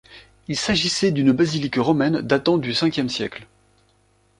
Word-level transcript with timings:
Il 0.47 0.57
s'agissait 0.57 1.11
d'une 1.11 1.31
basilique 1.31 1.75
romaine 1.75 2.21
datant 2.21 2.57
du 2.57 2.71
Ve 2.71 3.07
siecle. 3.07 3.45